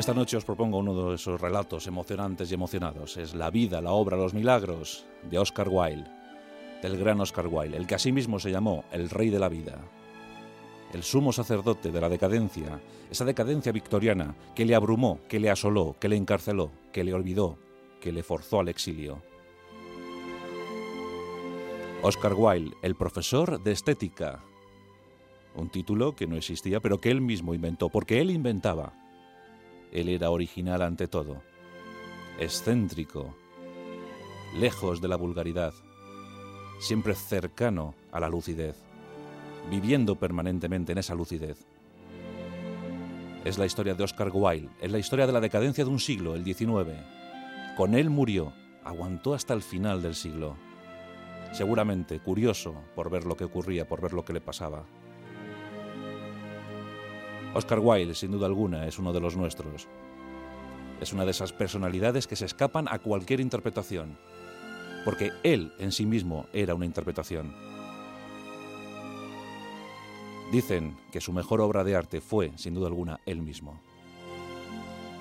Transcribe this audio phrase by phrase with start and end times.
[0.00, 3.18] Esta noche os propongo uno de esos relatos emocionantes y emocionados.
[3.18, 6.10] Es La vida, la obra, los milagros de Oscar Wilde,
[6.80, 9.76] del gran Oscar Wilde, el que asimismo se llamó el rey de la vida,
[10.94, 12.80] el sumo sacerdote de la decadencia,
[13.10, 17.58] esa decadencia victoriana que le abrumó, que le asoló, que le encarceló, que le olvidó,
[18.00, 19.20] que le forzó al exilio.
[22.00, 24.42] Oscar Wilde, el profesor de estética,
[25.54, 28.94] un título que no existía, pero que él mismo inventó, porque él inventaba.
[29.92, 31.42] Él era original ante todo,
[32.38, 33.34] excéntrico,
[34.56, 35.74] lejos de la vulgaridad,
[36.80, 38.76] siempre cercano a la lucidez,
[39.68, 41.58] viviendo permanentemente en esa lucidez.
[43.44, 46.34] Es la historia de Oscar Wilde, es la historia de la decadencia de un siglo,
[46.34, 46.90] el XIX.
[47.76, 48.52] Con él murió,
[48.84, 50.56] aguantó hasta el final del siglo.
[51.52, 54.84] Seguramente curioso por ver lo que ocurría, por ver lo que le pasaba.
[57.52, 59.88] Oscar Wilde, sin duda alguna, es uno de los nuestros.
[61.00, 64.16] Es una de esas personalidades que se escapan a cualquier interpretación,
[65.04, 67.52] porque él en sí mismo era una interpretación.
[70.52, 73.80] Dicen que su mejor obra de arte fue, sin duda alguna, él mismo.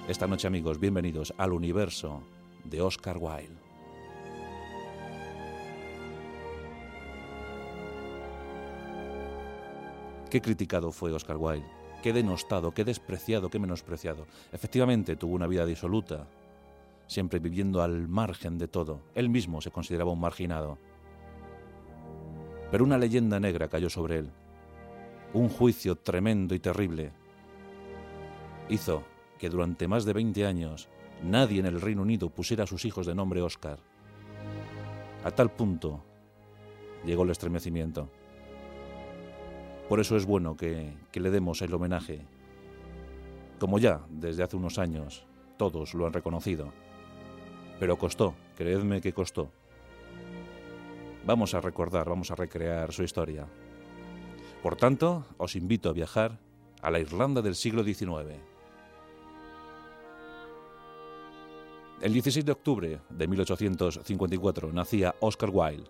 [0.07, 2.21] Esta noche, amigos, bienvenidos al universo
[2.63, 3.57] de Oscar Wilde.
[10.29, 14.25] Qué criticado fue Oscar Wilde qué denostado, qué despreciado, qué menospreciado.
[14.51, 16.27] Efectivamente, tuvo una vida disoluta,
[17.07, 19.01] siempre viviendo al margen de todo.
[19.15, 20.77] Él mismo se consideraba un marginado.
[22.71, 24.29] Pero una leyenda negra cayó sobre él.
[25.33, 27.11] Un juicio tremendo y terrible
[28.69, 29.03] hizo
[29.37, 30.87] que durante más de 20 años
[31.23, 33.79] nadie en el Reino Unido pusiera a sus hijos de nombre Oscar.
[35.23, 36.03] A tal punto
[37.05, 38.09] llegó el estremecimiento.
[39.89, 42.21] Por eso es bueno que, le demos el homenaje.
[43.59, 45.25] Como ya desde hace unos años
[45.57, 46.71] todos lo han reconocido.
[47.79, 49.49] Pero costó, creedme que costó.
[51.25, 53.47] Vamos a recordar, vamos a recrear su historia.
[54.61, 56.39] Por tanto, os invito a viajar
[56.83, 58.37] a la Irlanda del siglo XIX.
[61.99, 65.89] El 16 de octubre de 1854 nacía Oscar Wilde,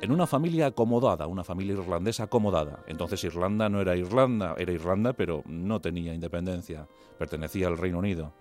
[0.00, 2.84] en una familia acomodada, una familia irlandesa acomodada.
[2.86, 6.86] Entonces Irlanda no era Irlanda, era Irlanda, pero no tenía independencia,
[7.18, 8.32] pertenecía al Reino Unido.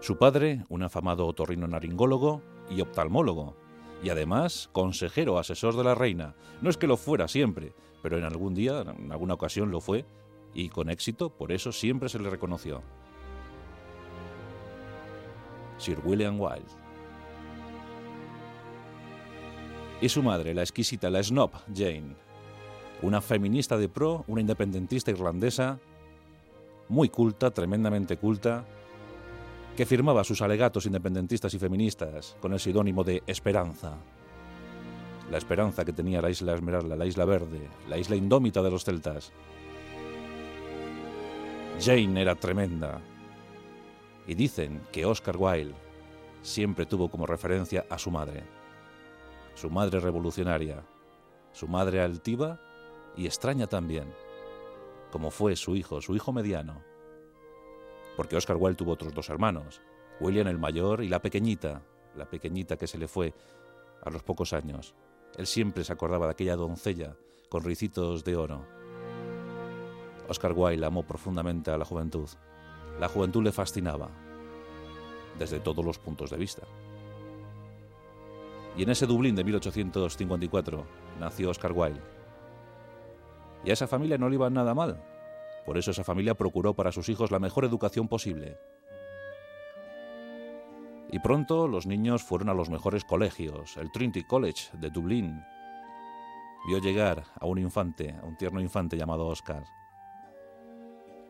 [0.00, 3.54] Su padre, un afamado otorrino-naringólogo y oftalmólogo,
[4.02, 6.34] y además consejero asesor de la reina.
[6.60, 10.06] No es que lo fuera siempre, pero en algún día, en alguna ocasión lo fue,
[10.54, 12.82] y con éxito, por eso siempre se le reconoció.
[15.78, 16.89] Sir William Wilde.
[20.00, 22.14] Y su madre, la exquisita, la snob Jane,
[23.02, 25.78] una feminista de pro, una independentista irlandesa,
[26.88, 28.64] muy culta, tremendamente culta,
[29.76, 33.98] que firmaba sus alegatos independentistas y feministas con el seudónimo de Esperanza.
[35.30, 38.84] La esperanza que tenía la isla Esmeralda, la isla verde, la isla indómita de los
[38.84, 39.32] celtas.
[41.78, 43.00] Jane era tremenda.
[44.26, 45.74] Y dicen que Oscar Wilde
[46.42, 48.59] siempre tuvo como referencia a su madre
[49.60, 50.86] su madre revolucionaria,
[51.52, 52.58] su madre altiva
[53.14, 54.10] y extraña también,
[55.12, 56.82] como fue su hijo, su hijo mediano.
[58.16, 59.82] Porque Oscar Wilde tuvo otros dos hermanos,
[60.18, 61.82] William el mayor y la pequeñita,
[62.16, 63.34] la pequeñita que se le fue
[64.02, 64.94] a los pocos años.
[65.36, 67.14] Él siempre se acordaba de aquella doncella
[67.50, 68.64] con ricitos de oro.
[70.26, 72.30] Oscar Wilde amó profundamente a la juventud.
[72.98, 74.08] La juventud le fascinaba,
[75.38, 76.62] desde todos los puntos de vista.
[78.80, 80.86] Y en ese Dublín de 1854
[81.20, 82.00] nació Oscar Wilde.
[83.62, 85.04] Y a esa familia no le iba nada mal.
[85.66, 88.56] Por eso esa familia procuró para sus hijos la mejor educación posible.
[91.12, 95.44] Y pronto los niños fueron a los mejores colegios, el Trinity College de Dublín.
[96.66, 99.62] Vio llegar a un infante, a un tierno infante llamado Oscar.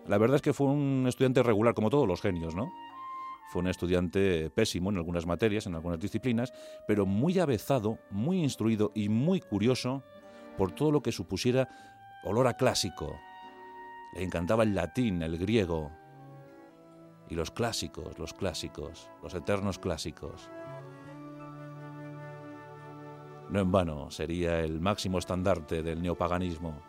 [0.07, 2.71] La verdad es que fue un estudiante regular, como todos los genios, ¿no?
[3.51, 6.53] Fue un estudiante pésimo en algunas materias, en algunas disciplinas,
[6.87, 10.05] pero muy avezado, muy instruido y muy curioso
[10.57, 11.69] por todo lo que supusiera
[12.23, 13.19] olor a clásico.
[14.15, 15.91] Le encantaba el latín, el griego
[17.29, 20.49] y los clásicos, los clásicos, los eternos clásicos.
[23.51, 26.81] No en vano sería el máximo estandarte del neopaganismo.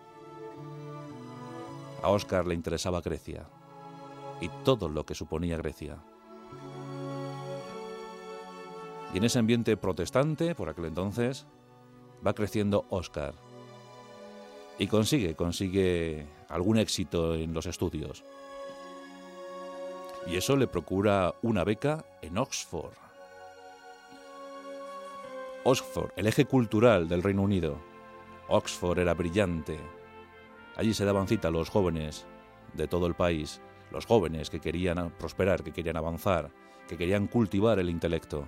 [2.04, 3.48] A Oscar le interesaba Grecia
[4.42, 6.04] y todo lo que suponía Grecia.
[9.14, 11.46] Y en ese ambiente protestante, por aquel entonces,
[12.26, 13.34] va creciendo Oscar.
[14.80, 18.24] Y consigue, consigue algún éxito en los estudios.
[20.28, 22.94] Y eso le procura una beca en Oxford.
[25.64, 27.78] Oxford, el eje cultural del Reino Unido.
[28.48, 29.78] Oxford era brillante.
[30.76, 32.26] Allí se daban cita los jóvenes
[32.74, 33.62] de todo el país,
[33.92, 36.50] los jóvenes que querían prosperar, que querían avanzar,
[36.88, 38.48] que querían cultivar el intelecto.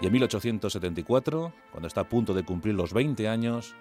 [0.00, 3.74] Y en 1874, cuando está a punto de cumplir los 20 años,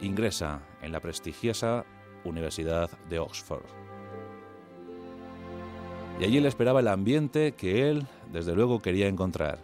[0.00, 1.84] ingresa en la prestigiosa
[2.24, 3.66] Universidad de Oxford.
[6.20, 9.60] Y allí le esperaba el ambiente que él, desde luego, quería encontrar.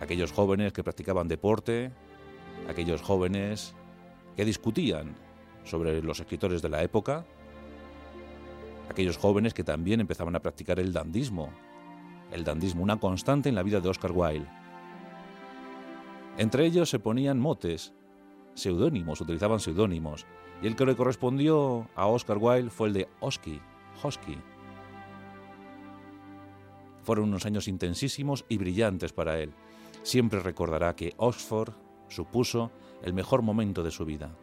[0.00, 1.92] Aquellos jóvenes que practicaban deporte,
[2.68, 3.74] aquellos jóvenes
[4.36, 5.14] que discutían
[5.64, 7.24] sobre los escritores de la época,
[8.90, 11.50] aquellos jóvenes que también empezaban a practicar el dandismo,
[12.34, 14.48] el dandismo, una constante en la vida de Oscar Wilde.
[16.36, 17.94] Entre ellos se ponían motes,
[18.54, 20.26] seudónimos, utilizaban seudónimos,
[20.60, 23.60] y el que le correspondió a Oscar Wilde fue el de Oski,
[24.02, 24.36] Hosky.
[27.04, 29.52] Fueron unos años intensísimos y brillantes para él.
[30.02, 31.72] Siempre recordará que Oxford
[32.08, 32.72] supuso
[33.02, 34.34] el mejor momento de su vida,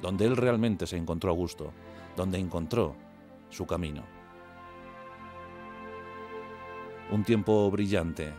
[0.00, 1.72] donde él realmente se encontró a gusto,
[2.16, 2.96] donde encontró
[3.50, 4.19] su camino.
[7.10, 8.32] Un tiempo brillante.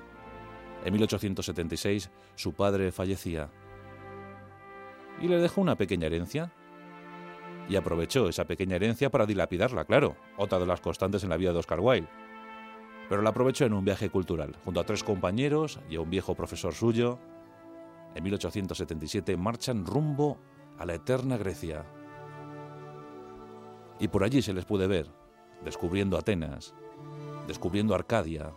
[0.86, 3.50] En 1876 su padre fallecía
[5.22, 6.52] y le dejó una pequeña herencia.
[7.70, 11.54] Y aprovechó esa pequeña herencia para dilapidarla, claro, otra de las constantes en la vida
[11.54, 12.10] de Oscar Wilde.
[13.08, 16.36] Pero la aprovechó en un viaje cultural, junto a tres compañeros y a un viejo
[16.36, 17.20] profesor suyo.
[18.16, 20.40] En 1877 marchan rumbo
[20.78, 21.86] a la eterna Grecia.
[24.00, 25.08] Y por allí se les puede ver,
[25.64, 26.74] descubriendo Atenas,
[27.48, 28.52] descubriendo Arcadia,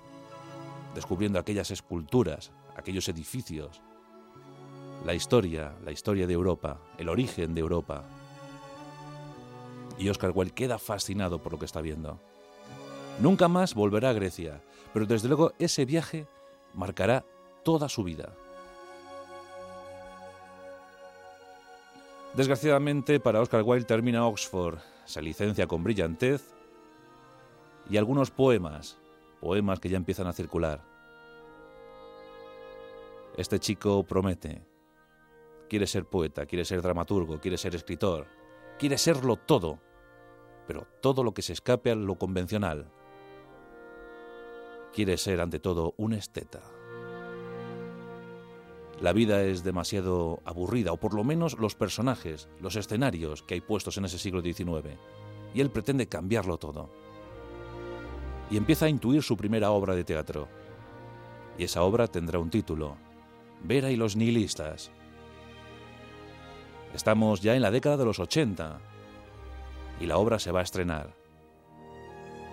[0.95, 3.81] descubriendo aquellas esculturas, aquellos edificios,
[5.05, 8.05] la historia, la historia de Europa, el origen de Europa.
[9.99, 12.21] Y Oscar Wilde queda fascinado por lo que está viendo.
[13.21, 16.27] Nunca más volverá a Grecia, pero desde luego ese viaje
[16.73, 17.25] marcará
[17.63, 18.33] toda su vida.
[22.35, 26.53] Desgraciadamente para Oscar Wilde termina Oxford, se licencia con brillantez
[27.89, 28.99] y algunos poemas,
[29.41, 30.83] poemas que ya empiezan a circular.
[33.37, 34.67] Este chico promete,
[35.69, 38.27] quiere ser poeta, quiere ser dramaturgo, quiere ser escritor,
[38.79, 39.81] quiere serlo todo,
[40.67, 42.91] pero todo lo que se escape a lo convencional.
[44.93, 46.63] Quiere ser ante todo un esteta.
[49.01, 53.61] La vida es demasiado aburrida, o por lo menos los personajes, los escenarios que hay
[53.61, 54.97] puestos en ese siglo XIX,
[55.53, 56.91] y él pretende cambiarlo todo.
[58.51, 60.49] Y empieza a intuir su primera obra de teatro.
[61.59, 62.97] Y esa obra tendrá un título,
[63.63, 64.91] Vera y los nihilistas.
[66.95, 68.79] Estamos ya en la década de los 80
[70.01, 71.15] y la obra se va a estrenar.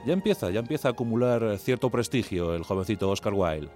[0.05, 3.69] Ya empieza, ya empieza a acumular cierto prestigio el jovencito Oscar Wilde.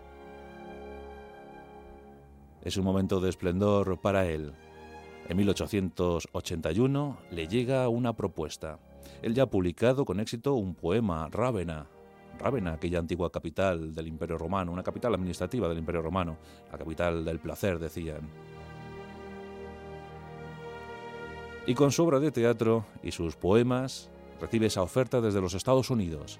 [2.64, 4.54] Es un momento de esplendor para él.
[5.30, 8.80] En 1881 le llega una propuesta.
[9.22, 11.86] Él ya ha publicado con éxito un poema, Rávena.
[12.40, 16.38] Rávena, aquella antigua capital del Imperio Romano, una capital administrativa del Imperio Romano,
[16.72, 18.30] la capital del placer, decían.
[21.68, 25.90] Y con su obra de teatro y sus poemas recibe esa oferta desde los Estados
[25.90, 26.40] Unidos.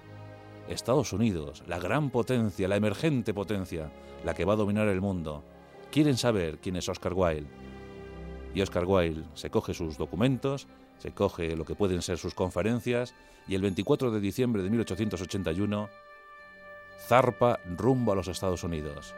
[0.68, 3.90] Estados Unidos, la gran potencia, la emergente potencia,
[4.24, 5.42] la que va a dominar el mundo.
[5.90, 7.48] Quieren saber quién es Oscar Wilde.
[8.54, 10.66] Y Oscar Wilde se coge sus documentos,
[10.98, 13.14] se coge lo que pueden ser sus conferencias
[13.46, 15.88] y el 24 de diciembre de 1881
[17.06, 19.14] zarpa rumbo a los Estados Unidos.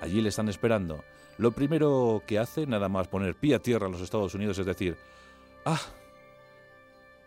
[0.00, 1.04] Allí le están esperando
[1.38, 4.66] lo primero que hace, nada más poner pie a tierra en los Estados Unidos, es
[4.66, 4.96] decir,
[5.64, 5.80] ah,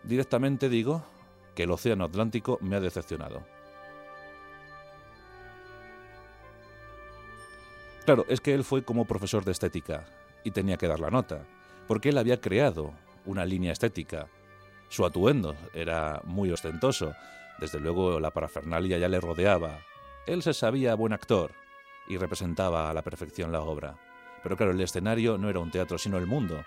[0.02, 1.04] directamente digo
[1.54, 3.42] que el Océano Atlántico me ha decepcionado.
[8.04, 10.06] Claro, es que él fue como profesor de estética
[10.42, 11.44] y tenía que dar la nota,
[11.90, 12.94] porque él había creado
[13.26, 14.28] una línea estética.
[14.90, 17.16] Su atuendo era muy ostentoso,
[17.58, 19.80] desde luego la parafernalia ya le rodeaba.
[20.24, 21.50] Él se sabía buen actor,
[22.06, 23.98] y representaba a la perfección la obra.
[24.40, 26.64] Pero claro, el escenario no era un teatro, sino el mundo.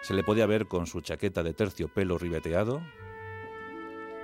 [0.00, 2.80] Se le podía ver con su chaqueta de terciopelo ribeteado,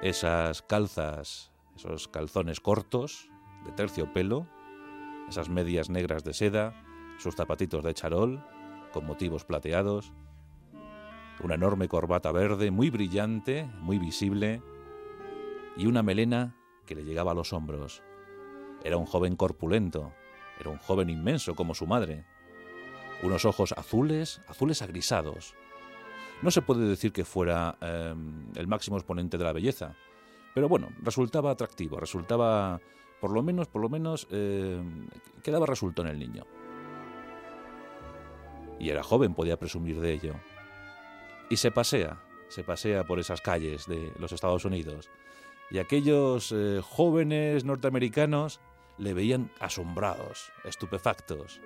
[0.01, 3.29] esas calzas, esos calzones cortos
[3.67, 4.47] de terciopelo,
[5.29, 6.83] esas medias negras de seda,
[7.19, 8.43] sus zapatitos de charol
[8.93, 10.13] con motivos plateados,
[11.43, 14.63] una enorme corbata verde muy brillante, muy visible,
[15.77, 16.55] y una melena
[16.87, 18.03] que le llegaba a los hombros.
[18.85, 20.13] Era un joven corpulento,
[20.61, 22.25] era un joven inmenso como su madre.
[23.23, 25.55] Unos ojos azules, azules agrisados.
[26.43, 29.95] No se puede decir que fuera em, el máximo exponente de la belleza,
[30.55, 32.81] pero bueno, resultaba atractivo, resultaba,
[33.21, 35.09] por lo menos, por lo menos, em,
[35.43, 36.45] quedaba en el niño.
[38.83, 40.35] Y era joven, podía presumir de ello.
[41.49, 45.09] Y se pasea, se pasea por esas calles de los Estados Unidos.
[45.71, 48.61] Y aquellos eh, jóvenes norteamericanos
[48.99, 51.61] le veían asombrados, estupefactos.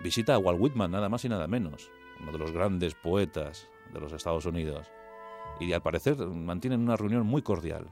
[0.00, 4.00] Visita a Walt Whitman, nada más y nada menos, uno de los grandes poetas de
[4.00, 4.90] los Estados Unidos.
[5.60, 7.88] Y al parecer mantienen una reunión muy cordial.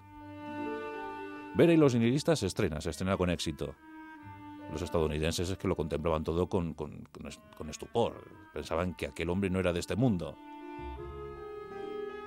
[1.55, 3.77] Vera y los nihilistas se estrena, se estrena con éxito.
[4.71, 7.07] Los estadounidenses es que lo contemplaban todo con, con,
[7.69, 8.25] estupor.
[8.53, 10.37] Pensaban que aquel hombre no era de este mundo.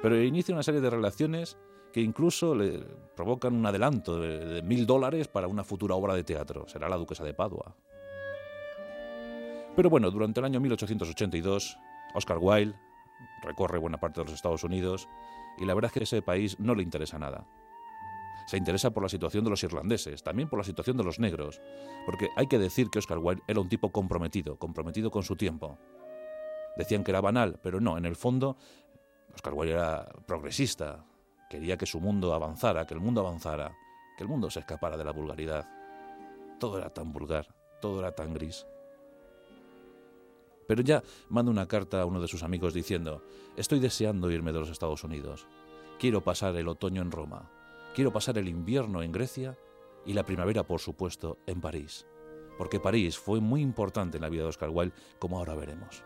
[0.01, 1.57] Pero inicia una serie de relaciones
[1.91, 2.79] que incluso le
[3.15, 6.67] provocan un adelanto de mil dólares para una futura obra de teatro.
[6.67, 7.75] Será La Duquesa de Padua.
[9.75, 11.77] Pero bueno, durante el año 1882,
[12.13, 12.75] Oscar Wilde
[13.43, 15.07] recorre buena parte de los Estados Unidos
[15.57, 17.45] y la verdad es que ese país no le interesa nada.
[18.49, 21.61] Se interesa por la situación de los irlandeses, también por la situación de los negros,
[22.03, 25.77] porque hay que decir que Oscar Wilde era un tipo comprometido, comprometido con su tiempo.
[26.75, 28.57] Decían que era banal, pero no, en el fondo
[29.35, 31.05] Oscar Wilde era progresista,
[31.47, 33.77] quería que su mundo avanzara, que el mundo avanzara,
[34.17, 35.69] que el mundo se escapara de la vulgaridad.
[36.59, 38.65] Todo era tan vulgar, todo era tan gris.
[40.67, 43.23] Pero ya manda una carta a uno de sus amigos diciendo,
[43.55, 45.45] estoy deseando irme de los Estados Unidos.
[45.99, 47.58] Quiero pasar el otoño en Roma.
[47.99, 49.57] Quiero pasar el invierno en Grecia
[50.05, 52.07] y la primavera, por supuesto, en París.
[52.57, 56.01] Porque París fue muy importante en la vida de Oscar Wilde, como ahora veremos.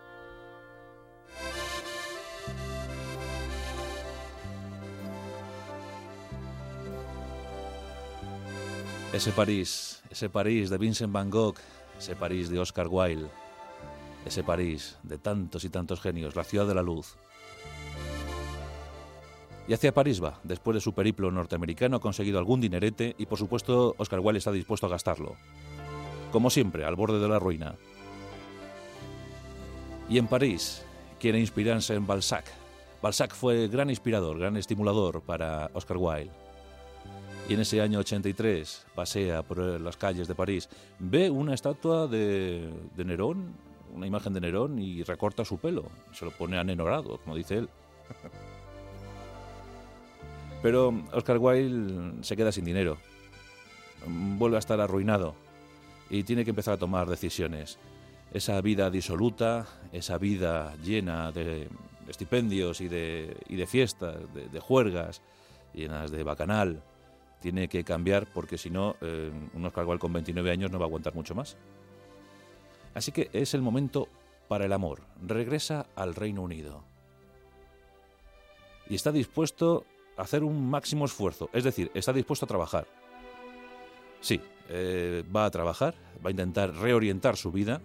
[9.14, 11.58] Ese París, ese París de Vincent Van Gogh,
[11.96, 13.30] ese París de Oscar Wilde,
[14.26, 17.18] ese París de tantos y tantos genios, la ciudad de la luz.
[19.68, 23.38] Y hacia París va, después de su periplo norteamericano ha conseguido algún dinerete y por
[23.38, 25.36] supuesto Oscar Wilde está dispuesto a gastarlo.
[26.32, 27.76] Como siempre, al borde de la ruina.
[30.10, 30.84] Y en París
[31.20, 32.46] quiere inspirarse en Balzac.
[33.02, 36.44] Balzac fue gran inspirador, gran estimulador para Oscar Wilde
[37.50, 42.70] y en ese año 83 pasea por las calles de París, ve una estatua de,
[42.96, 43.54] Nerón,
[43.94, 47.70] una imagen de Nerón y recorta su pelo, se lo pone anenorado, como dice él.
[50.64, 52.98] Pero Oscar Wilde se queda sin dinero,
[54.08, 55.36] vuelve a estar arruinado
[56.10, 57.78] y tiene que empezar a tomar decisiones.
[58.34, 61.68] Esa vida disoluta, esa vida llena de
[62.08, 65.22] estipendios y de, y de fiestas, de, juergas,
[65.74, 66.82] llenas de bacanal,
[67.42, 70.86] tiene que cambiar porque si no, eh, un Oscar Wilde con 29 años no va
[70.86, 71.58] a aguantar mucho más.
[72.94, 74.08] Así que es el momento
[74.48, 75.02] para el amor.
[75.22, 76.86] Regresa al Reino Unido.
[78.90, 79.86] Y está dispuesto
[80.18, 81.50] hacer un máximo esfuerzo.
[81.54, 82.88] Es decir, está dispuesto a trabajar.
[84.22, 84.40] Sí,
[84.70, 87.82] eh, va a trabajar, va a intentar reorientar su vida.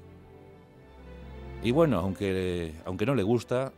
[1.63, 3.73] Y bueno, aunque, aunque no le gusta,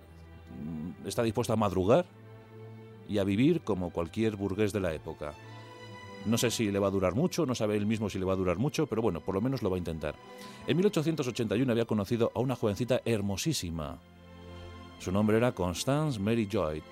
[0.59, 2.05] mm, está dispuesto a madrugar
[3.09, 5.33] y a vivir como cualquier burgués de la época.
[6.27, 8.35] No sé si le va a durar mucho, no sabe él mismo si le va
[8.35, 10.15] a durar mucho, pero bueno, por lo menos lo va a intentar.
[10.67, 13.99] En 1881 había conocido a una jovencita hermosísima.
[14.99, 16.83] Su nombre era Constance Mary Joy.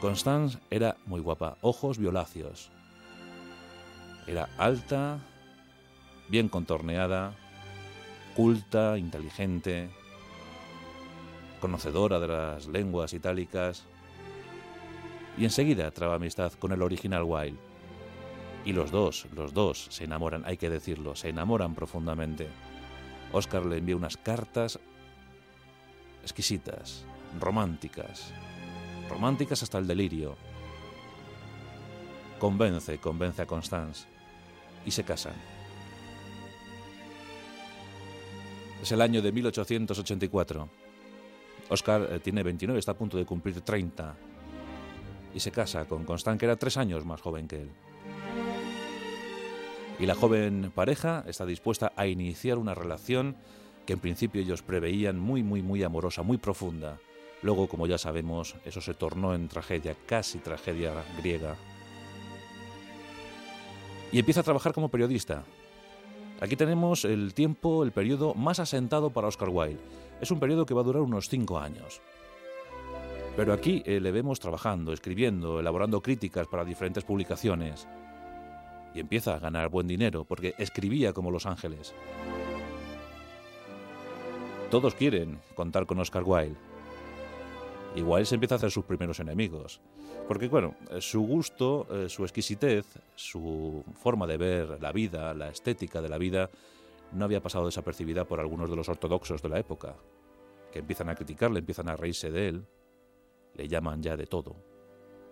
[0.00, 2.70] Constance era muy guapa, ojos violáceos.
[4.28, 5.18] Era alta,
[6.28, 7.34] bien contorneada,
[8.36, 9.90] culta, inteligente,
[11.60, 13.86] conocedora de las lenguas itálicas.
[15.36, 17.58] Y enseguida traba amistad con el original Wilde.
[18.64, 22.48] Y los dos, los dos se enamoran, hay que decirlo, se enamoran profundamente.
[23.32, 24.78] Oscar le envía unas cartas
[26.22, 27.04] exquisitas,
[27.40, 28.32] románticas,
[29.08, 30.36] románticas hasta el delirio.
[32.38, 34.06] Convence, convence a Constance
[34.84, 35.34] y se casan.
[38.82, 40.68] Es el año de 1884.
[41.70, 44.14] Oscar eh, tiene 29, está a punto de cumplir 30
[45.34, 47.70] y se casa con Constance, que era tres años más joven que él.
[49.98, 53.36] Y la joven pareja está dispuesta a iniciar una relación
[53.84, 56.98] que en principio ellos preveían muy, muy, muy amorosa, muy profunda.
[57.42, 61.56] Luego, como ya sabemos, eso se tornó en tragedia, casi tragedia griega.
[64.10, 65.44] Y empieza a trabajar como periodista.
[66.40, 69.80] Aquí tenemos el tiempo, el periodo más asentado para Oscar Wilde.
[70.20, 72.00] Es un periodo que va a durar unos cinco años.
[73.36, 77.86] Pero aquí eh, le vemos trabajando, escribiendo, elaborando críticas para diferentes publicaciones
[78.94, 81.94] y empieza a ganar buen dinero porque escribía como Los Ángeles.
[84.70, 86.67] Todos quieren contar con Oscar Wilde.
[87.94, 89.80] Y Wilde empieza a hacer sus primeros enemigos.
[90.26, 96.02] Porque, bueno, su gusto, eh, su exquisitez, su forma de ver la vida, la estética
[96.02, 96.50] de la vida,
[97.12, 99.96] no había pasado desapercibida por algunos de los ortodoxos de la época,
[100.70, 102.66] que empiezan a criticarle, empiezan a reírse de él,
[103.54, 104.56] le llaman ya de todo,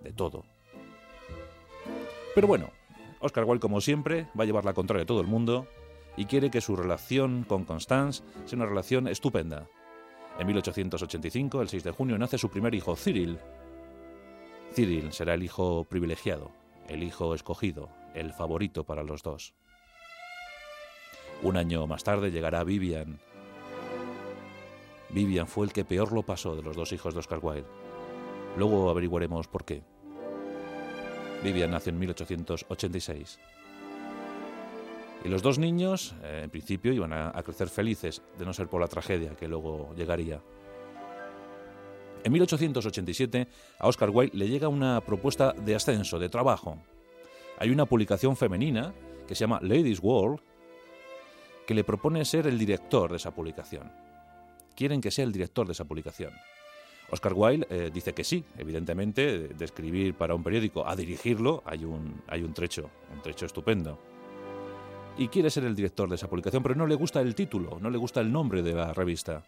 [0.02, 0.44] de todo.
[2.34, 2.70] Pero bueno,
[3.20, 5.66] Oscar Wilde, como siempre, va a llevar la contraria a todo el mundo
[6.16, 9.68] y quiere que su relación con Constance sea una relación estupenda.
[10.38, 13.38] En 1885, el 6 de junio, nace su primer hijo, Cyril.
[14.74, 16.50] Cyril será el hijo privilegiado,
[16.88, 19.54] el hijo escogido, el favorito para los dos.
[21.42, 23.18] Un año más tarde llegará Vivian.
[25.08, 27.66] Vivian fue el que peor lo pasó de los dos hijos de Oscar Wilde.
[28.58, 29.82] Luego averiguaremos por qué.
[31.42, 33.38] Vivian nació en 1886.
[35.26, 38.80] Y los dos niños, eh, en principio, iban a, crecer felices, de no ser por
[38.80, 40.40] la tragedia que luego llegaría.
[42.22, 43.48] En 1887
[43.80, 46.78] a Oscar Wilde le llega una propuesta de ascenso, de trabajo.
[47.58, 48.94] Hay una publicación femenina
[49.26, 50.38] que se llama Ladies World
[51.66, 53.90] que le propone ser el director de esa publicación.
[54.76, 56.34] Quieren que sea el director de esa publicación.
[57.10, 61.84] Oscar Wilde eh, dice que sí, evidentemente, de escribir para un periódico a dirigirlo hay
[61.84, 63.98] un, hay un trecho, un trecho estupendo
[65.18, 67.90] y quiere ser el director de esa publicación, pero no le gusta el título, no
[67.90, 69.42] le gusta el nombre de la revista.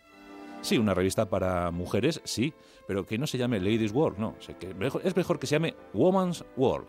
[0.60, 2.52] Sí, una revista para mujeres, sí,
[2.86, 4.34] pero que no se llame Ladies World, no.
[5.04, 6.88] es mejor que se llame Woman's World,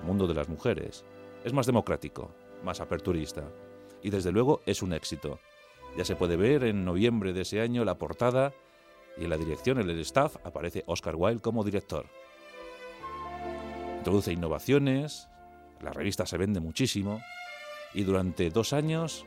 [0.00, 1.04] el mundo de las mujeres.
[1.44, 2.30] Es más democrático,
[2.64, 3.44] más aperturista.
[4.02, 5.38] Y desde luego es un éxito.
[5.96, 8.52] Ya se puede ver en noviembre de ese año la portada
[9.16, 12.06] y en la dirección, en el staff, aparece Oscar Wilde como director.
[13.98, 15.28] Introduce innovaciones,
[15.80, 17.20] la revista se vende muchísimo,
[17.94, 19.24] y durante dos años,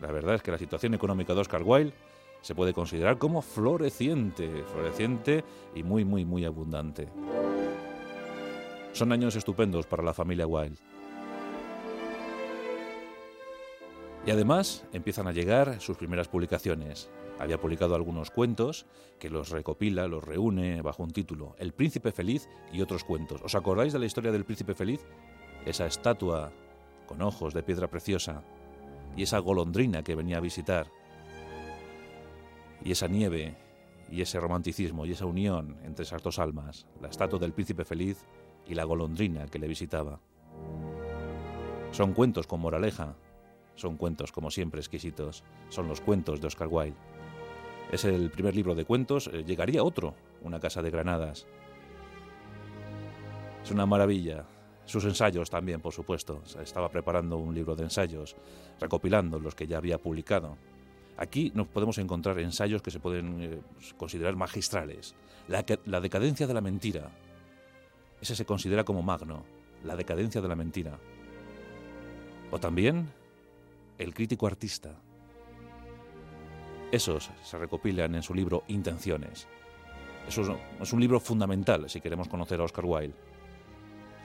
[0.00, 1.92] la verdad es que la situación económica de Oscar Wilde
[2.40, 7.08] se puede considerar como floreciente, floreciente y muy, muy, muy abundante.
[8.92, 10.78] Son años estupendos para la familia Wilde.
[14.24, 17.10] Y además empiezan a llegar sus primeras publicaciones.
[17.38, 18.86] Había publicado algunos cuentos
[19.18, 23.40] que los recopila, los reúne bajo un título, El Príncipe Feliz y otros cuentos.
[23.42, 25.04] ¿Os acordáis de la historia del Príncipe Feliz?
[25.64, 26.52] Esa estatua
[27.06, 28.42] con ojos de piedra preciosa,
[29.16, 30.88] y esa golondrina que venía a visitar,
[32.84, 33.56] y esa nieve,
[34.10, 38.24] y ese romanticismo, y esa unión entre esas dos almas, la estatua del príncipe feliz
[38.66, 40.20] y la golondrina que le visitaba.
[41.92, 43.16] Son cuentos con moraleja,
[43.74, 46.96] son cuentos como siempre exquisitos, son los cuentos de Oscar Wilde.
[47.90, 51.46] Es el primer libro de cuentos, eh, llegaría otro, Una casa de granadas.
[53.64, 54.44] Es una maravilla,
[54.86, 56.42] sus ensayos también, por supuesto.
[56.62, 58.36] Estaba preparando un libro de ensayos,
[58.80, 60.56] recopilando los que ya había publicado.
[61.18, 63.60] Aquí nos podemos encontrar ensayos que se pueden eh,
[63.96, 65.14] considerar magistrales.
[65.48, 67.10] La, la decadencia de la mentira.
[68.20, 69.44] Ese se considera como magno,
[69.84, 70.98] la decadencia de la mentira.
[72.50, 73.08] O también
[73.98, 74.94] el crítico artista.
[76.92, 79.48] Esos se recopilan en su libro Intenciones.
[80.28, 83.14] Eso es un libro fundamental si queremos conocer a Oscar Wilde.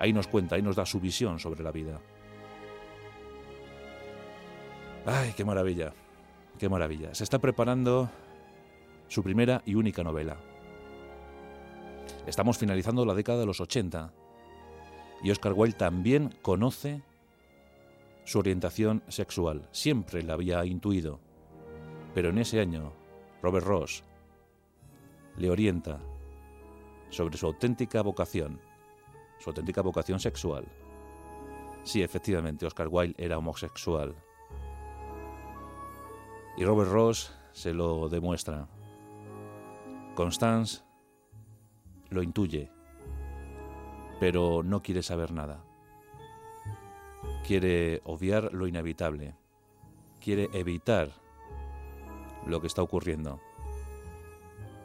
[0.02, 2.02] Ahí nos cuenta, ahí nos da su visión sobre la vida.
[5.06, 5.94] ¡Ay, qué maravilla!
[6.58, 7.14] ¡Qué maravilla!
[7.14, 8.10] Se está preparando
[9.08, 10.38] su primera y única novela.
[12.26, 14.12] Estamos finalizando la década de los 80
[15.22, 17.04] y Oscar Wilde también conoce
[18.26, 19.70] su orientación sexual.
[19.72, 21.20] Siempre la había intuido.
[22.16, 22.92] Pero en ese año,
[23.44, 24.04] Robert Ross
[25.38, 26.00] le orienta
[27.12, 28.71] sobre su auténtica vocación
[29.42, 30.66] su auténtica vocación sexual.
[31.84, 34.16] Sí, efectivamente, Oscar Wilde era homosexual.
[36.58, 38.68] Y Robert Ross se lo demuestra.
[40.16, 40.84] Constance
[42.10, 42.72] lo intuye,
[44.20, 45.64] pero no quiere saber nada.
[47.46, 49.36] Quiere obviar lo inevitable.
[50.20, 51.10] Quiere evitar
[52.46, 53.40] lo que está ocurriendo.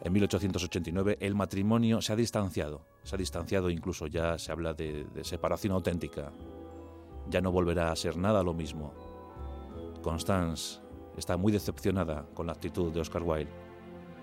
[0.02, 5.06] En 1889 el matrimonio se ha distanciado, se ha distanciado incluso ya se habla de,
[5.22, 6.32] separación auténtica.
[7.30, 8.92] Ya no volverá a ser nada lo mismo.
[10.02, 10.80] Constance
[11.16, 13.52] está muy decepcionada con la actitud de Oscar Wilde.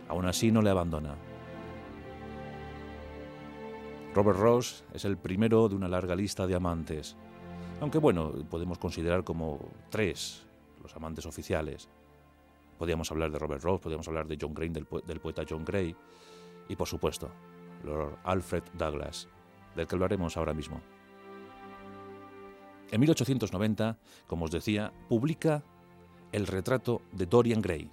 [0.09, 1.15] Aún así no le abandona.
[4.13, 7.15] Robert Ross es el primero de una larga lista de amantes,
[7.79, 10.45] aunque bueno, podemos considerar como tres
[10.81, 11.87] los amantes oficiales.
[12.77, 15.95] Podríamos hablar de Robert Ross, podríamos hablar de John Gray, del, poeta John Gray,
[16.67, 17.31] y por supuesto,
[17.83, 19.27] Lord Alfred Douglas,
[19.75, 20.81] del que hablaremos ahora mismo.
[22.91, 25.63] En 1890, como os decía, publica
[26.31, 27.89] el retrato de Dorian Gray.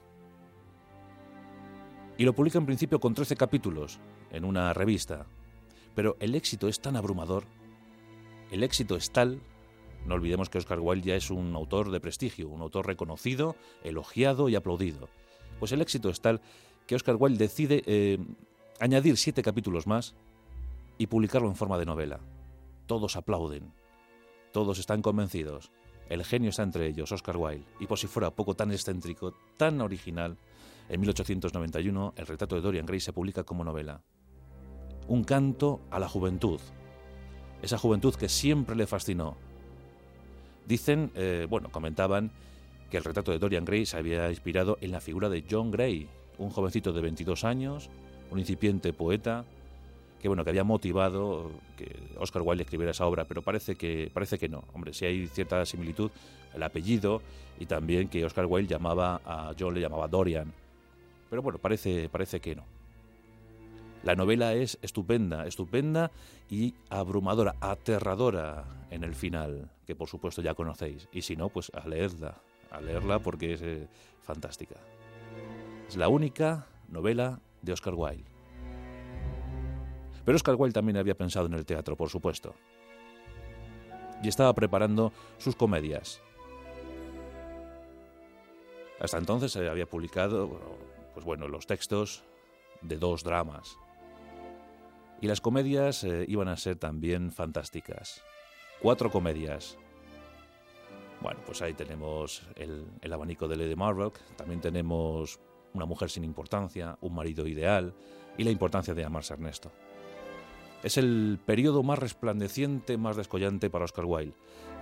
[2.19, 3.99] Y lo publica en principio con 13 capítulos
[4.31, 5.27] en una revista.
[5.95, 7.45] Pero el éxito es tan abrumador,
[8.51, 9.41] el éxito es tal,
[10.07, 14.49] no olvidemos que Oscar Wilde ya es un autor de prestigio, un autor reconocido, elogiado
[14.49, 15.09] y aplaudido.
[15.59, 16.41] Pues el éxito es tal
[16.87, 18.19] que Oscar Wilde decide eh,
[18.81, 20.15] añadir siete capítulos más
[20.99, 22.19] y publicarlo en forma de novela.
[22.87, 23.73] Todos aplauden,
[24.53, 25.71] todos están convencidos.
[26.09, 29.81] El genio está entre ellos, Oscar Wilde, y por si fuera poco tan excéntrico, tan
[29.81, 30.37] original,
[30.89, 34.03] en 1891 el retrato de Dorian Gray se publica como novela.
[35.07, 36.61] Un canto a la juventud,
[37.63, 39.37] esa juventud que siempre le fascinó.
[40.67, 42.33] Dicen, eh, bueno, comentaban
[42.91, 46.09] que el retrato de Dorian Gray se había inspirado en la figura de John Gray,
[46.39, 47.89] un jovencito de 22 años,
[48.31, 49.45] un incipiente poeta,
[50.21, 54.39] que bueno, que había motivado que Oscar Wilde escribiera esa obra, pero parece que parece
[54.39, 54.65] que no.
[54.75, 56.11] Hombre, si hay cierta similitud,
[56.55, 57.23] el apellido
[57.59, 60.53] y también que Oscar Wilde llamaba a John le llamaba Dorian.
[61.29, 62.65] Pero bueno, parece parece que no.
[64.03, 66.11] La novela es estupenda, estupenda
[66.49, 71.07] y abrumadora, aterradora en el final, que por supuesto ya conocéis.
[71.13, 72.41] Y si no, pues a leerla,
[72.71, 73.89] a leerla porque es eh,
[74.23, 74.77] fantástica.
[75.87, 78.31] Es la única novela de Oscar Wilde.
[80.25, 82.55] Pero Oscar Wilde también había pensado en el teatro, por supuesto.
[84.23, 86.21] Y estaba preparando sus comedias.
[89.01, 90.61] Hasta entonces se había publicado,
[91.15, 92.23] pues bueno, los textos
[92.83, 93.79] de dos dramas.
[95.23, 98.23] Y las comedias eh, iban a ser también fantásticas.
[98.81, 99.79] Cuatro comedias.
[101.21, 105.39] Bueno, pues ahí tenemos el, el abanico de Lady Marrock, también tenemos
[105.75, 107.95] Una mujer sin importancia, Un marido ideal
[108.37, 109.71] y la importancia de amarse Ernesto.
[110.83, 114.35] Es el periodo más resplandeciente, más descollante para Oscar Wilde,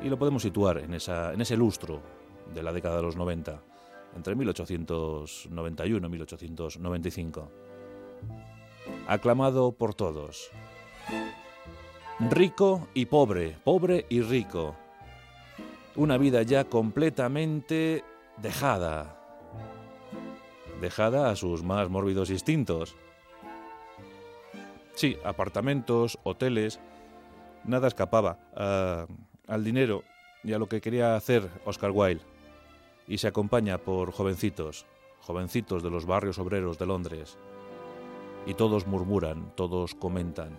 [0.03, 2.01] y lo podemos situar en, en ese lustro
[2.55, 3.61] de la década de los 90,
[4.15, 7.51] entre 1891 y 1895.
[9.09, 10.51] Aclamado por todos.
[12.31, 14.77] Rico y pobre, pobre y rico.
[15.97, 18.05] Una vida ya completamente
[18.41, 19.18] dejada.
[20.81, 22.97] Dejada a sus más mórbidos instintos
[24.99, 26.81] Sí, apartamentos, hoteles,
[27.63, 28.37] nada escapaba
[29.47, 30.03] al dinero
[30.43, 32.25] y a lo que quería hacer Oscar Wilde.
[33.07, 34.87] Y se acompaña por jovencitos,
[35.21, 37.39] jovencitos de los barrios obreros de Londres.
[38.45, 40.59] Y todos murmuran, todos comentan,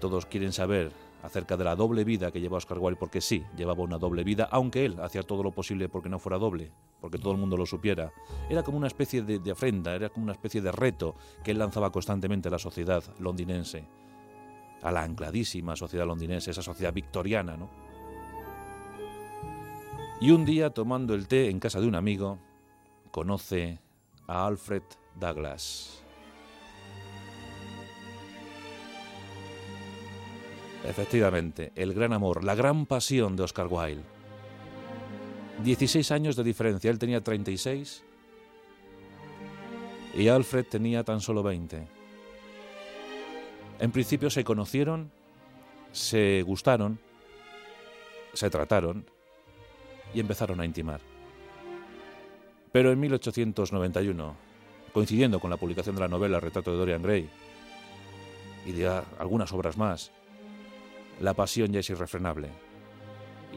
[0.00, 3.84] todos quieren saber acerca de la doble vida que lleva Oscar Wilde, porque sí, llevaba
[3.84, 7.32] una doble vida, aunque él hacía todo lo posible porque no fuera doble, porque todo
[7.32, 8.12] el mundo lo supiera.
[8.48, 11.58] Era como una especie de, de afrenta, era como una especie de reto que él
[11.58, 13.84] lanzaba constantemente a la sociedad londinense,
[14.82, 17.68] a la ancladísima sociedad londinense, esa sociedad victoriana, ¿no?
[20.20, 22.38] Y un día, tomando el té en casa de un amigo,
[23.12, 23.78] conoce
[24.26, 24.82] a Alfred
[25.14, 26.02] Douglas.
[30.84, 34.17] Efectivamente, el gran amor, la gran pasión de Oscar Wilde.
[35.64, 38.04] 16 años de diferencia, él tenía 36
[40.16, 41.86] y Alfred tenía tan solo 20.
[43.80, 45.10] En principio se conocieron,
[45.92, 46.98] se gustaron,
[48.34, 49.04] se trataron
[50.14, 51.00] y empezaron a intimar.
[52.72, 54.36] Pero en 1891,
[54.92, 57.28] coincidiendo con la publicación de la novela Retrato de Dorian Gray
[58.66, 60.12] y de algunas obras más,
[61.20, 62.50] la pasión ya es irrefrenable.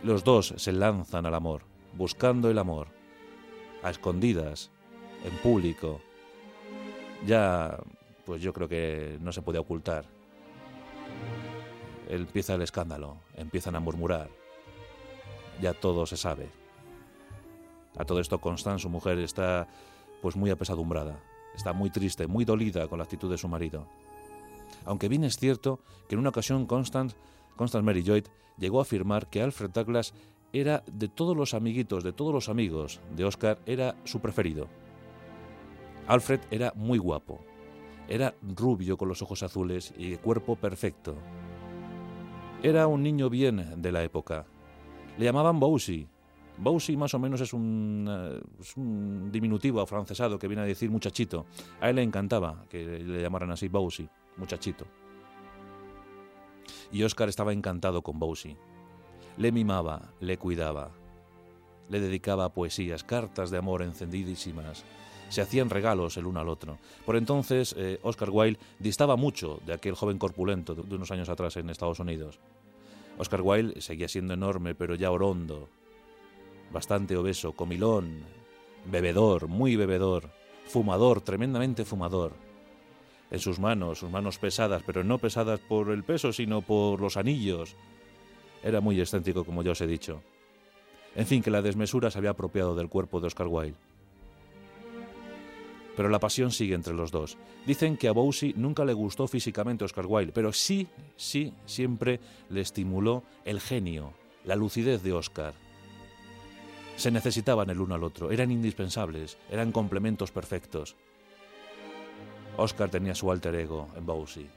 [0.03, 2.87] Los dos se lanzan al amor, buscando el amor,
[3.83, 4.71] a escondidas,
[5.23, 6.01] en público.
[7.25, 7.77] Ya,
[8.25, 10.05] pues yo creo que no se puede ocultar.
[12.07, 14.29] Empieza el escándalo, empiezan a murmurar.
[15.61, 16.49] Ya todo se sabe.
[17.97, 19.67] A todo esto Constance, su mujer, está
[20.21, 21.19] pues muy apesadumbrada,
[21.55, 23.87] está muy triste, muy dolida con la actitud de su marido.
[24.85, 27.15] Aunque bien es cierto que en una ocasión Constance
[27.55, 28.25] Constance Mary Lloyd
[28.57, 30.13] llegó a afirmar que Alfred Douglas
[30.53, 34.67] era de todos los amiguitos, de todos los amigos de Oscar, era su preferido.
[36.07, 37.39] Alfred era muy guapo.
[38.07, 41.15] Era rubio con los ojos azules y cuerpo perfecto.
[42.63, 44.45] Era un niño bien de la época.
[45.17, 46.07] Le llamaban Bowsy.
[46.57, 48.41] Bowsy más o menos es un, eh,
[48.75, 51.45] un, diminutivo afrancesado que viene a decir muchachito.
[51.79, 54.85] A él le encantaba que le llamaran así Bowsy, muchachito
[56.91, 58.57] y Oscar estaba encantado con Bowsy.
[59.37, 60.91] Le mimaba, le cuidaba,
[61.91, 64.83] le dedicaba poesías, cartas de amor encendidísimas.
[65.29, 66.77] Se hacían regalos el uno al otro.
[67.05, 71.57] Por entonces, eh, Oscar Wilde distaba mucho de aquel joven corpulento de, unos años atrás
[71.57, 72.39] en Estados Unidos.
[73.17, 75.69] Oscar Wilde seguía siendo enorme, pero ya orondo,
[76.71, 78.23] bastante obeso, comilón,
[78.89, 80.29] bebedor, muy bebedor,
[80.65, 82.33] fumador, tremendamente fumador.
[83.29, 87.15] En sus manos, sus manos pesadas, pero no pesadas por el peso, sino por los
[87.15, 87.75] anillos.
[88.63, 90.21] Era muy excéntrico, como ya os he dicho.
[91.15, 93.75] En fin, que la desmesura se había apropiado del cuerpo de Oscar Wilde.
[95.95, 97.37] Pero la pasión sigue entre los dos.
[97.65, 102.19] Dicen que a Bowsy nunca le gustó físicamente Oscar Wilde, pero sí, sí, siempre
[102.49, 104.13] le estimuló el genio,
[104.45, 105.53] la lucidez de Oscar.
[106.95, 110.95] Se necesitaban el uno al otro, eran indispensables, eran complementos perfectos.
[112.57, 114.47] Oscar tenía su alter ego en Bowsy.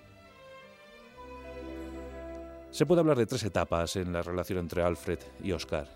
[2.75, 5.87] Se puede hablar de tres etapas en la relación entre Alfred y Oscar.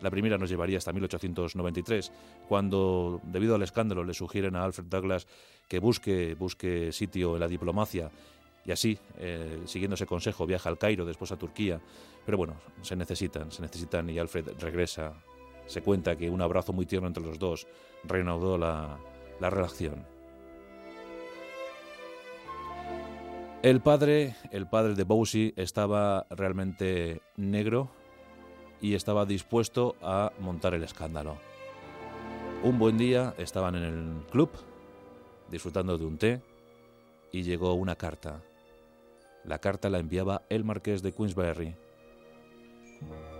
[0.00, 2.12] La primera nos llevaría hasta 1893,
[2.48, 5.26] cuando, debido al escándalo, le sugieren a Alfred Douglas
[5.66, 8.12] que busque, busque sitio en la diplomacia
[8.64, 11.80] y así, eh, siguiendo ese consejo, viaja al Cairo, después a Turquía.
[12.24, 15.14] Pero bueno, se necesitan, se necesitan y Alfred regresa.
[15.66, 17.66] Se cuenta que un abrazo muy tierno entre los dos
[18.04, 19.00] reanudó la,
[19.40, 20.06] la relación.
[23.62, 27.90] El padre, el padre de Bowsy estaba realmente negro,
[28.80, 31.36] y estaba dispuesto a montar el escándalo.
[32.62, 34.50] Un buen día estaban en el club
[35.50, 36.42] disfrutando de un té
[37.32, 38.42] y llegó una carta.
[39.44, 41.74] La carta la enviaba el marqués de Queensberry.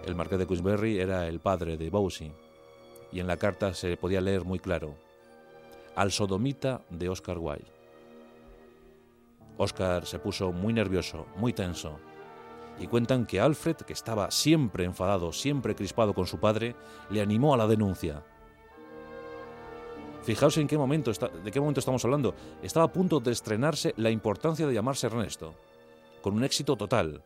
[0.06, 2.32] El marqués de Queensberry era el padre de Bowsy
[3.12, 4.94] y en la carta se podía leer muy claro
[5.96, 7.77] al sodomita de Oscar Wilde.
[9.58, 11.98] Oscar se puso muy nervioso, muy tenso
[12.80, 16.76] y cuentan que Alfred, que estaba siempre enfadado, siempre crispado con su padre,
[17.10, 18.22] le animó a la denuncia.
[20.22, 22.34] Fijaos en qué momento de qué momento estamos hablando.
[22.62, 25.54] Estaba a punto de estrenarse La importancia de llamarse Ernesto,
[26.22, 27.22] con un éxito total.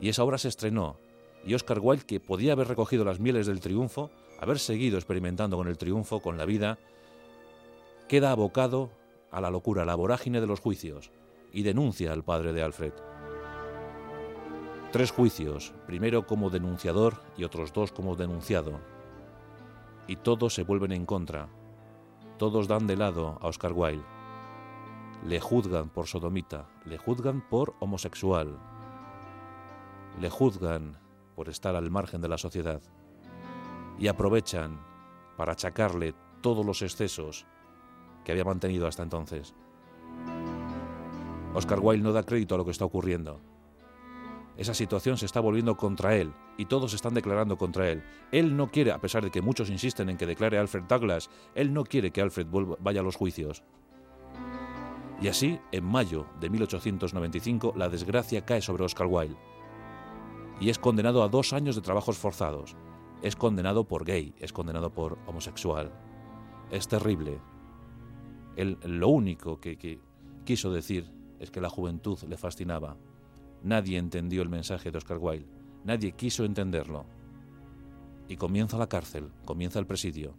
[0.00, 0.96] Y esa obra se estrenó.
[1.44, 5.68] Y Oscar Wilde, que podía haber recogido las mieles del triunfo, haber seguido experimentando con
[5.68, 6.78] el triunfo, con la vida,
[8.08, 8.90] queda abocado
[9.30, 11.10] a la locura, a la vorágine de los juicios,
[11.52, 12.92] y denuncia al padre de Alfred.
[14.92, 18.80] Tres juicios, primero como denunciador y otros dos como denunciado.
[20.06, 21.48] Y todos se vuelven en contra.
[22.38, 24.04] Todos dan de lado a Oscar Wilde.
[25.26, 28.56] Le juzgan por sodomita, le juzgan por homosexual,
[30.20, 30.98] le juzgan
[31.34, 32.80] por estar al margen de la sociedad
[33.98, 34.80] y aprovechan
[35.36, 37.46] para achacarle todos los excesos
[38.24, 39.54] que había mantenido hasta entonces.
[41.54, 43.40] Oscar Wilde no da crédito a lo que está ocurriendo.
[44.58, 48.02] Esa situación se está volviendo contra él y todos están declarando contra él.
[48.32, 51.30] Él no quiere, a pesar de que muchos insisten en que declare a Alfred Douglas,
[51.54, 52.48] él no quiere que Alfred
[52.80, 53.62] vaya a los juicios.
[55.20, 59.36] Y así, en mayo de 1895, la desgracia cae sobre Oscar Wilde.
[60.60, 62.76] Y es condenado a dos años de trabajos forzados.
[63.22, 65.92] Es condenado por gay, es condenado por homosexual.
[66.70, 67.40] Es terrible.
[68.56, 70.00] Él lo único que
[70.44, 72.96] quiso decir es que la juventud le fascinaba
[73.62, 75.48] Nadie entendió el mensaje de Oscar Wilde,
[75.84, 77.06] nadie quiso entenderlo.
[78.28, 80.34] Y comienza la cárcel, comienza el presidio.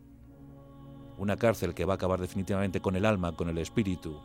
[1.18, 4.18] Una cárcel que va a acabar definitivamente con el alma, con el espíritu,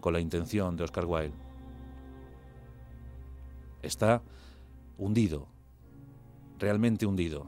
[0.00, 1.36] con la intención de Oscar Wilde.
[3.82, 4.22] Está
[4.98, 5.48] hundido,
[6.58, 7.46] realmente hundido.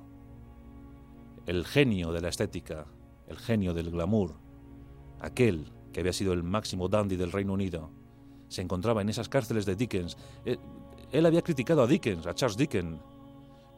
[1.46, 2.86] El genio de la estética,
[3.26, 4.36] el genio del glamour,
[5.20, 7.90] aquel que había sido el máximo dandy del Reino Unido,
[8.48, 10.16] se encontraba en esas cárceles de Dickens.
[10.44, 10.56] Eh,
[11.12, 12.98] él había criticado a Dickens, a Charles Dickens,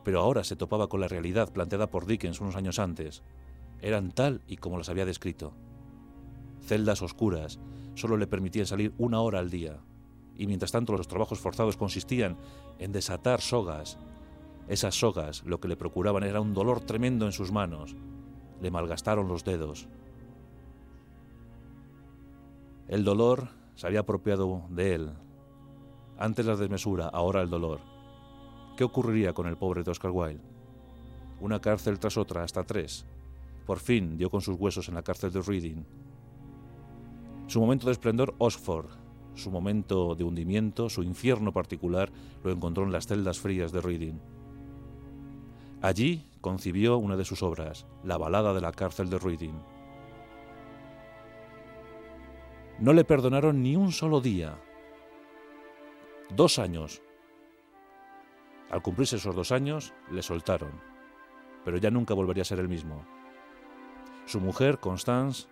[0.05, 3.22] pero ahora se topaba con la realidad planteada por Dickens unos años antes.
[3.81, 5.52] Eran tal y como las había descrito.
[6.61, 7.59] Celdas oscuras,
[7.94, 9.81] solo le permitían salir una hora al día,
[10.37, 12.37] y mientras tanto los trabajos forzados consistían
[12.79, 13.98] en desatar sogas.
[14.68, 17.96] Esas sogas lo que le procuraban era un dolor tremendo en sus manos.
[18.61, 19.88] Le malgastaron los dedos.
[22.88, 25.11] El dolor se había apropiado de él.
[26.19, 27.81] Antes la desmesura, ahora el dolor.
[28.77, 30.43] ¿Qué ocurriría con el pobre de Oscar Wilde?
[31.41, 33.05] Una cárcel tras otra, hasta tres.
[33.67, 35.85] Por fin dio con sus huesos en la cárcel de Reading.
[37.47, 38.89] Su momento de esplendor, Oxford.
[39.35, 42.11] Su momento de hundimiento, su infierno particular,
[42.43, 44.19] lo encontró en las celdas frías de Reading.
[45.83, 49.76] Allí concibió una de sus obras, La balada de la cárcel de Reading
[52.79, 54.59] no le perdonaron ni un solo día.
[56.35, 57.03] Dos años.
[58.71, 60.73] Al cumplirse esos dos años, le soltaron,
[61.65, 63.05] pero ya nunca volvería a ser el mismo.
[64.27, 65.47] Su mujer, Constance,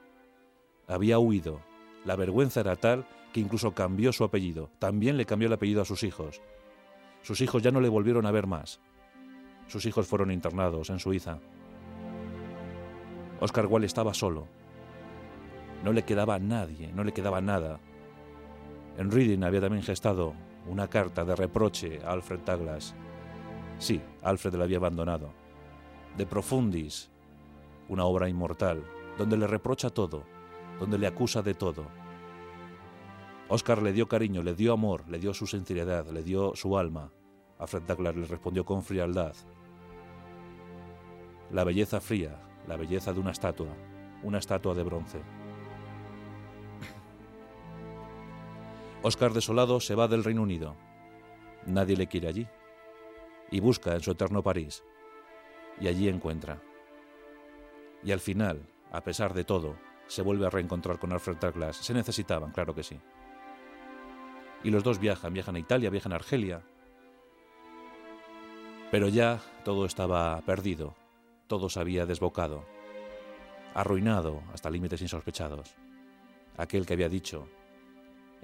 [0.89, 1.61] había huido.
[2.05, 4.71] La vergüenza era tal que incluso cambió su apellido.
[4.79, 6.43] También le cambió el apellido a sus hijos.
[7.23, 8.81] Sus hijos ya no le volvieron a ver más.
[9.69, 11.39] Sus hijos fueron internados en Suiza.
[13.41, 14.47] Oscar Wilde estaba solo,
[15.85, 17.79] No le quedaba nadie, no le quedaba nada.
[18.97, 20.33] En Reading había también gestado
[20.67, 22.95] una carta de reproche a Alfred Douglas.
[23.77, 25.35] Sí, Alfred le había abandonado.
[26.17, 27.11] De Profundis,
[27.91, 28.83] una obra inmortal,
[29.19, 30.25] donde le reprocha todo,
[30.81, 31.85] donde le acusa de todo.
[33.51, 37.13] Oscar le dio cariño, le dio amor, le dio su sinceridad, le dio su alma.
[37.59, 39.35] Alfred Douglas le respondió con frialdad.
[41.51, 43.77] La belleza fría, la belleza de una estatua,
[44.23, 45.44] una estatua de bronce.
[49.07, 50.77] Oscar desolado se va del Reino Unido.
[51.67, 52.49] Nadie le quiere allí.
[53.51, 54.83] Y busca en su eterno París.
[55.79, 56.63] Y allí encuentra.
[58.03, 61.77] Y al final, a pesar de todo, se vuelve a reencontrar con Alfred Douglas.
[61.77, 62.99] Se necesitaban, claro que sí.
[64.63, 66.63] Y los dos viajan, viajan a Italia, viajan a Argelia.
[68.91, 70.95] Pero ya todo estaba perdido,
[71.47, 72.65] todo se había desbocado,
[73.75, 75.75] arruinado hasta límites insospechados.
[76.57, 77.51] Aquel que había dicho,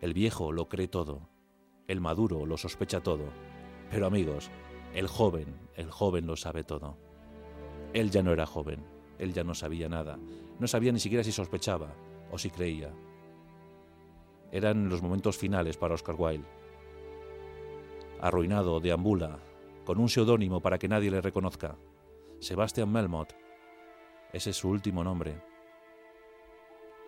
[0.01, 1.29] el viejo lo cree todo,
[1.87, 3.25] el maduro lo sospecha todo,
[3.91, 4.51] pero amigos,
[4.95, 6.97] el joven, el joven lo sabe todo.
[7.93, 8.83] Él ya no era joven,
[9.19, 10.19] él ya no sabía nada,
[10.59, 11.93] no sabía ni siquiera si sospechaba
[12.31, 12.95] o si creía.
[14.53, 16.49] Eran los momentos finales para Oscar Wilde.
[18.21, 19.39] Arruinado, deambula,
[19.85, 21.77] con un seudónimo para que nadie le reconozca.
[22.39, 23.33] Sebastian Melmoth.
[24.33, 25.43] Ese es su último nombre.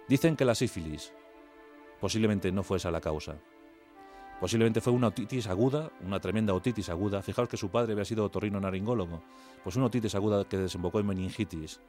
[0.08, 1.14] Dicen que la sífilis
[2.02, 3.36] posiblemente no fue esa la causa.
[4.40, 7.22] Posiblemente fue una otitis aguda, una tremenda otitis aguda.
[7.22, 9.22] Fijaos que su padre había sido otorrino naringólogo.
[9.62, 11.80] Pues una otitis aguda que desembocó en meningitis,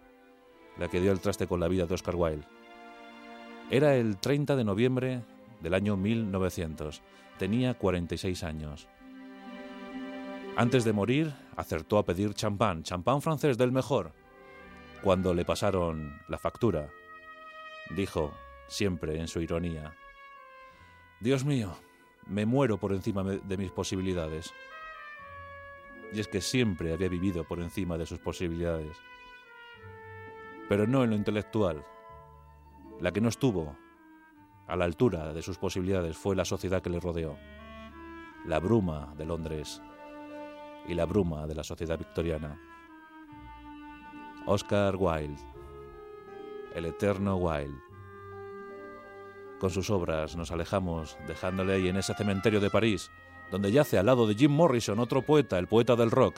[0.77, 2.45] la que dio el traste con la vida de Oscar Wilde.
[3.71, 5.23] Era el 30 de noviembre
[5.61, 7.01] del año 1900.
[7.39, 8.87] Tenía 46 años.
[10.55, 14.13] Antes de morir, acertó a pedir champán, champán francés del mejor.
[15.01, 16.91] Cuando le pasaron la factura,
[17.95, 18.31] dijo,
[18.67, 19.95] siempre en su ironía,
[21.19, 21.75] Dios mío,
[22.27, 24.53] me muero por encima de mis posibilidades.
[26.11, 28.97] Y es que siempre había vivido por encima de sus posibilidades.
[30.69, 31.83] Pero no en lo intelectual.
[32.99, 33.75] La que no estuvo
[34.67, 37.37] a la altura de sus posibilidades fue la sociedad que le rodeó.
[38.45, 39.81] La bruma de Londres
[40.87, 42.59] y la bruma de la sociedad victoriana.
[44.45, 45.41] Oscar Wilde,
[46.75, 47.92] el eterno Wilde.
[49.63, 53.11] Con sus obras nos alejamos, dejándole ahí en ese cementerio de París,
[53.49, 56.35] donde yace al lado de Jim Morrison, otro poeta, el poeta del rock.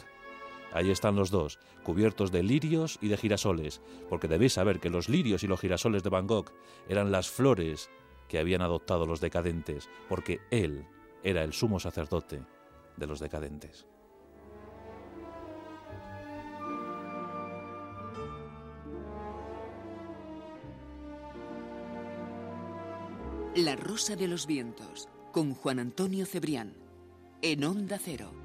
[0.71, 5.09] Ahí están los dos, cubiertos de lirios y de girasoles, porque debéis saber que los
[5.09, 6.51] lirios y los girasoles de Van Gogh
[6.87, 7.89] eran las flores
[8.29, 10.85] que habían adoptado los decadentes, porque él
[11.23, 12.43] era el sumo sacerdote
[12.95, 13.87] de los decadentes.
[23.55, 26.73] La Rosa de los Vientos, con Juan Antonio Cebrián,
[27.41, 28.44] en Onda Cero.